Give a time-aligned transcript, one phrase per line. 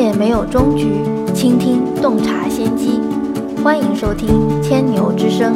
[0.00, 1.02] 业没有终局，
[1.34, 3.02] 倾听洞察先机。
[3.62, 5.52] 欢迎收听千牛之声。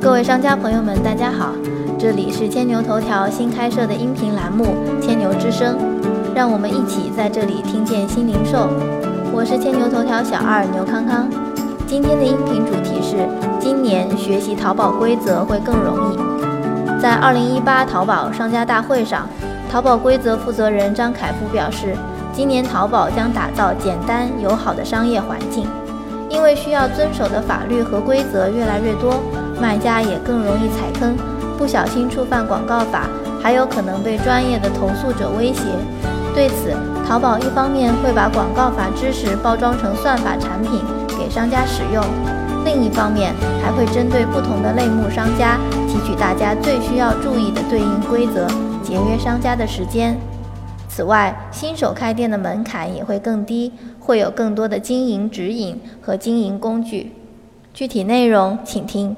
[0.00, 1.52] 各位商家朋友们，大家好，
[1.96, 5.76] 这里是千牛头条新开设的音频栏目《千牛之声》，
[6.34, 8.68] 让我们一起在这里听见新零售。
[9.32, 11.28] 我是千牛头条小二牛康康。
[11.86, 13.28] 今天的音频主题是：
[13.60, 17.00] 今年学习淘宝规则会更容易。
[17.00, 19.24] 在二零一八淘宝商家大会上，
[19.70, 21.94] 淘宝规则负责人张凯夫表示，
[22.38, 25.66] 今年淘宝将打造简单友好的商业环境，
[26.30, 29.20] 因为需要遵守的法律和规则越来越多，
[29.60, 31.16] 卖家也更容易踩坑，
[31.58, 33.08] 不小心触犯广告法，
[33.42, 35.64] 还有可能被专业的投诉者威胁。
[36.32, 36.72] 对此，
[37.04, 40.80] 淘宝一方面会把广告法知识包装成算法产品
[41.18, 42.00] 给商家使用。
[42.64, 45.58] 另一方面，还会针对不同的类目商家，
[45.88, 48.46] 提取大家最需要注意的对应规则，
[48.80, 50.16] 节约商家的时间。
[50.98, 57.12] 此外，新手开店的门槛也会更低，会有更多的经营指引和经营工具。
[57.72, 59.16] 具体内容，请听。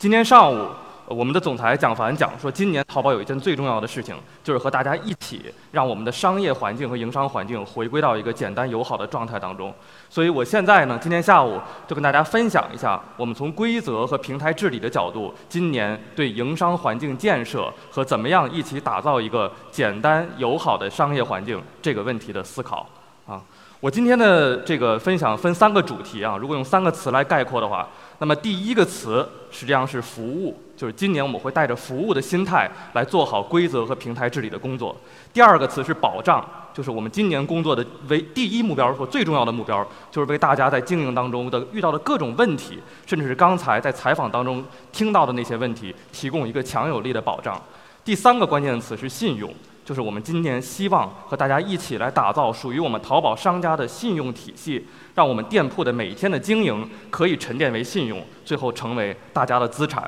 [0.00, 0.66] 今天上午。
[1.08, 4.14] 我们的总裁蒋凡讲说，今年淘宝有一件最重要的事情，
[4.44, 9.72] 就是和大家一起让我们的商业环境和营商环境回归到一个简单友好的状态当中。
[10.10, 22.86] 所以我现在呢，今天下午就跟大家分享一下，我们从规则和平台治理的角度，今年对营商环境建设和怎么样一起打造一个简单友好的商业环境这个问题的思考
[23.26, 23.40] 啊。
[23.80, 34.96] 我今天的这个分享分三个主题啊，如果用三个词来概括的话，那么第一个词实际上是服务，就是今年我们会带着服务的心态来做好规则和平台治理的工作。
[35.32, 47.56] 第二个词是保障，就是我们今年工作的为第一目标和最重要的目标，就是为大家在经营当中的遇到的各种问题，甚至是刚才在采访当中听到的那些问题，提供一个强有力的保障。
[48.04, 49.48] 第三个关键词是信用。
[49.88, 60.06] 就是我们今年希望和大家一起来打造属于我们淘宝商家的信用体系，让我们店铺的每一天的经营可以沉淀为信用，最后成为大家的资产。